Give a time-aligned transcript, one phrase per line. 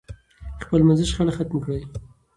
[0.63, 1.81] خپل منځي شخړې ختمې کړئ.